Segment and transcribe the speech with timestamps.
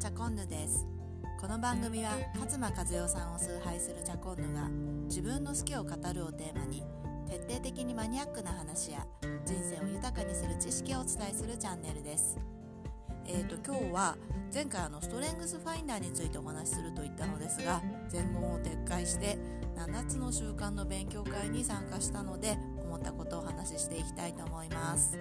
[0.00, 0.86] チャコンヌです。
[1.38, 4.66] この番組は勝間和代さんを崇拝するチャコンヌが
[5.08, 6.82] 自分の好きを語るをテーマに
[7.28, 9.06] 徹底的にマニアックな話や
[9.44, 12.38] 人生を豊かにする知識をお伝えするチャンネルです。
[13.26, 14.16] えーと今日は
[14.54, 17.62] 前回あのストレングスファインダーについてお話しすると言ったのです。
[17.62, 19.36] が全文を撤回して
[19.76, 25.18] 7つの習慣の勉強会に参加したので思ったことをお話ししていきたいと思います。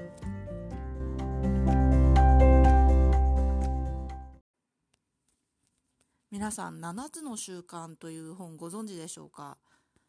[6.31, 9.57] 皆さん7つの習慣という本ご存知でしょうか？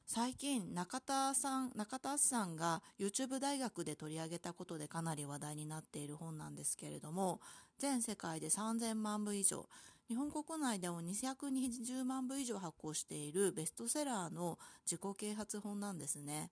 [0.06, 7.40] 最近中田さん中田さんが YouTube 大学で取り上げたことでかなり話題になっている本なんですけれども
[7.78, 9.66] 全世界で3000万部以上
[10.08, 16.50] 日本国内でも220万部以上発行しているベストセラーの自己啓発本なんですね。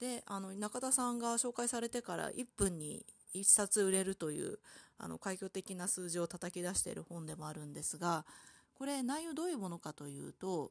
[0.00, 4.58] であの中田さんが紹介されてから1分に1冊売れるという
[5.20, 8.26] 快挙的な数字を叩き出している本でもあるんですが
[8.78, 10.70] これ内容どういうものかというと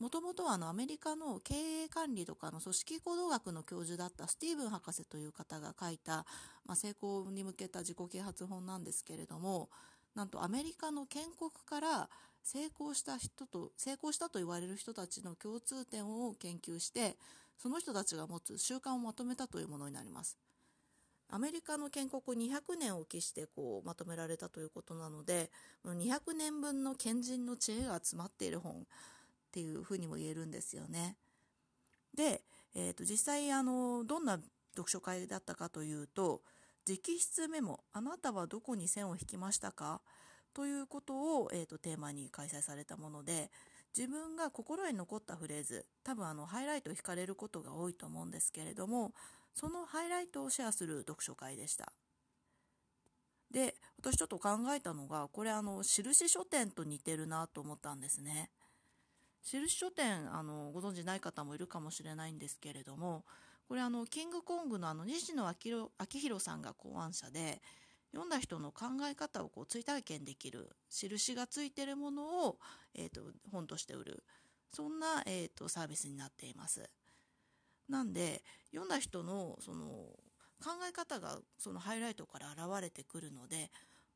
[0.00, 6.24] もともとはあのアメリカの経営管理とかの組織行動学の教授だったスティーブン博士という方が書いた、
[6.64, 9.68] まあ、成功に向けた自己啓発本なんですけれども
[10.14, 12.08] なんとアメリカの建国から
[12.44, 17.16] 成功した人と成功したと言われる人たちの共通点を研究して
[17.58, 20.38] その人たちが持つ習慣をまとめたというものになります。
[21.30, 25.50] アメリカの建国200年を期してこうまとめられたということなので
[25.84, 28.84] 200年分の賢人の知恵が集まっている本っ
[29.52, 31.16] ていうふうにも言えるんですよね。
[32.14, 32.42] で、
[32.74, 34.40] えー、と実際あのどんな
[34.74, 36.42] 読書会だったかというと
[36.86, 40.00] 直筆メモあなたはどこに線を引きましたか？
[40.54, 43.50] ということを、えー、とテーマに開催されたもので
[43.96, 49.12] 自分が心に残ったフレーズ多分あのハイライトを引かれることが多いと思うんですけれども
[49.58, 51.92] そのハイライトをシェアする読書会でした。
[53.50, 58.50] で私ちょっと考えたのがこれあの印書店と似てるなと思ったんですね。
[59.42, 63.24] 印書店あのご存じない方もいるかもしれないんですけれども
[63.66, 67.60] これあのキングコングのあの西野昭弘さんが考案者で
[68.12, 72.58] 読んだ人の考え方をこう追体験できる印がついてるものを、
[72.94, 74.22] えーと、本として売る
[74.72, 76.88] そんな、えーとサービスになっています。
[77.88, 79.86] なんで読んだ人のその
[80.62, 83.70] 考え方がそのハイライトから現れてくるので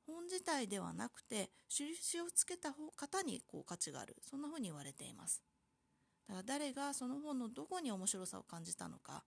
[0.07, 4.17] 本自体ではなくて印をつけた方にこう価値がある。
[4.29, 5.43] そんな風に言われています。
[6.29, 9.23] だから誰がその本のどこに面白さを感じたのか。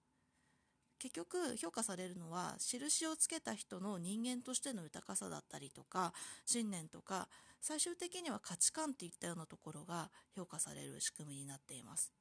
[1.00, 6.14] 結局評価されるのは印をつけた人の人間としての豊かさだったりとか
[6.46, 7.28] 信念とか
[7.62, 12.14] 最終的には価値観っていったようなところが評価される仕組みになっています。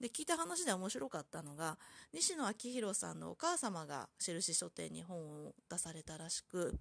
[0.00, 1.76] で聞いた話で面白かったのが
[2.12, 6.78] 西野昭弘さんのお母様が印書店に本を出されたらしく、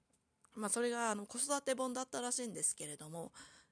[0.55, 3.31] まあ、それがあの子育て本だったらしいんですけれども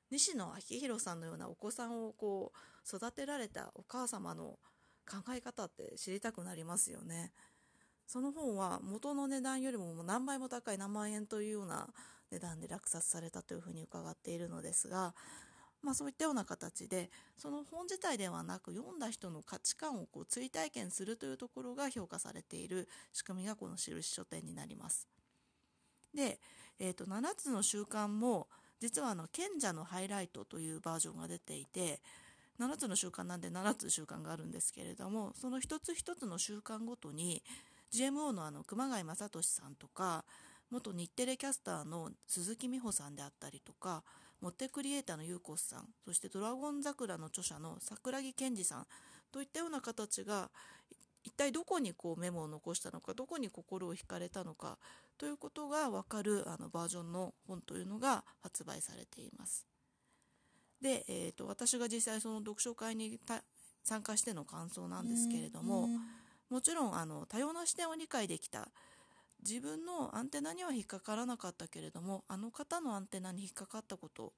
[0.09, 4.57] 西野昭弘さんのようなお子さんをこう育てられたお母様の
[5.09, 7.31] 考え方って知りたくなりますよね。
[8.07, 11.87] その本は元の値段よりも何倍も高い何万円というような
[12.31, 15.15] 値段で落札されたというふうに伺っているのですが
[15.85, 25.07] まあ、そういったような形でその本自体ではなく読んだ人の価値観をこう追体験するというところが評価されている仕組みがこの印書店になります。
[26.15, 26.39] で、
[26.79, 28.47] えー、と7つの習慣も
[28.79, 32.01] 実はあの賢者のハイライトというバージョンが出ていて
[32.59, 37.43] 7つの習慣なんで7つ習慣があるんですけれどもその一つ一つの習慣ごとに
[37.93, 40.25] GMO のあの熊谷正俊さんとか
[40.71, 44.03] 元日テレキャスターの鈴木美穂さんであったりとか
[44.41, 48.87] モテクリエイターのユーコスさんそしてドラゴン桜の著者の桜木健二さん
[49.31, 50.49] といったような形が
[51.23, 54.77] 一体どこにこうメモを残したのかどこに心を惹かれたのか
[55.17, 59.65] ということが分かるあのバージョンの本というのが発売されています。
[60.81, 63.19] で、えーと、私が実際その読書会に
[63.83, 65.89] 参加しての感想なんですけれども、
[66.49, 68.69] もちろんあの多様な視点を理解できた
[69.47, 74.33] 自分のアンテナには引っかからなかったけれどもあの方のアンテナに引っかかったこと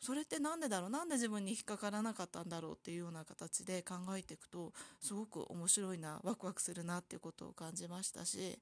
[0.00, 0.90] それって何でだろう？
[0.90, 8.58] なんで自分に引っかからなかったんだろうっていうような形で考えていくとすごく面白いなワクワクするなっていうことを感じましたし、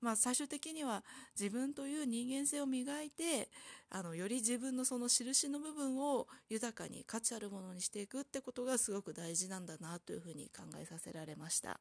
[0.00, 1.04] まあ、最終的には
[1.38, 3.50] 自分という人間性を磨いて
[3.90, 11.78] あのより自分のその印の部分を豊かに価値あるものにしていくってことがすごく大事なんだなというふうに考えさせられました。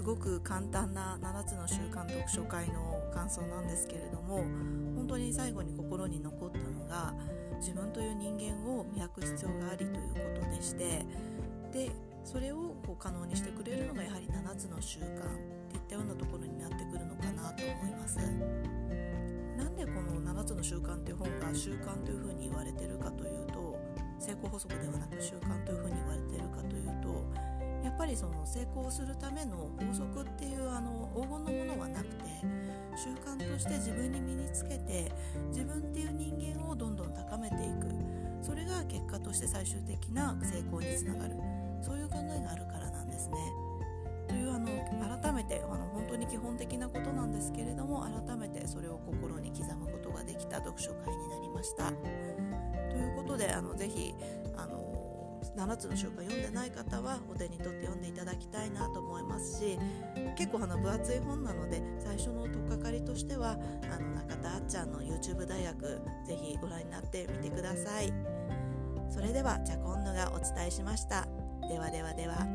[0.00, 4.38] すごく簡単な7つの習慣読書会の感想なんですけれども
[4.96, 7.12] 本当に最後に心に残ったのが
[7.58, 9.90] 自分という人間を磨く必要がありという
[10.40, 11.04] ことでして
[11.70, 11.90] で
[12.24, 15.06] それをこう可能にしてくれるのがやはり7つの習慣っ
[15.68, 18.16] ていったようなところになってくるのかなと思います。
[18.16, 23.78] なんでこの7つの習慣という本が習慣というふうに言われてるかというと
[24.18, 32.24] 成功法則ではなく習慣というふうに言われてるかというとやっぱりその成功するための法則っていうあの黄金のものはなくて
[32.96, 35.10] 習慣として自分に身につけて
[35.48, 37.88] 自分っていう人間をどんどん高めていく
[38.42, 41.36] それが結果として最終的な成功につながる
[41.82, 43.36] そういう考えがあるからなんですね。
[44.28, 44.68] というあの
[45.20, 51.90] 改めてあの本当に基本的なことなんですけれども改めてそれを心に刻むことができた読書会になりました。
[52.90, 54.14] ということであのぜひ
[54.56, 54.90] あの
[55.60, 59.78] 7つの習慣読んでない方はお手に取って読んでいただきたいなと思いますし
[60.36, 63.58] 結構あの分厚い本なので最初の取っかかりとしては
[63.92, 68.12] あの中田あっちゃんの YouTube 大学ぜひご覧になってみてください。
[69.10, 71.26] それではジャコンヌがお伝えしました。
[71.68, 72.46] ではではでは。